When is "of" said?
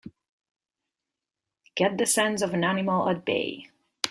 2.41-2.55